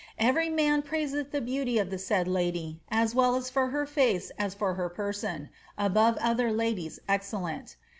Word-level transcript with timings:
Every 0.17 0.49
man 0.49 0.81
praiseth 0.81 1.29
the 1.29 1.41
beauty 1.41 1.77
of 1.77 1.91
the 1.91 1.99
said 1.99 2.27
lady, 2.27 2.81
as 2.89 3.13
well 3.13 3.39
for 3.41 3.67
her 3.67 3.85
face 3.85 4.31
as 4.39 4.55
for 4.55 4.73
her 4.73 4.89
person, 4.89 5.49
above 5.77 6.17
other 6.17 6.51
ladies 6.51 6.99
excellent. 7.07 7.75